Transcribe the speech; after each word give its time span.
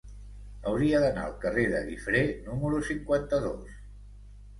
Hauria 0.69 1.01
d'anar 1.03 1.25
al 1.27 1.35
carrer 1.43 1.65
de 1.73 1.81
Guifré 1.89 2.21
número 2.47 2.81
cinquanta-dos. 2.87 3.77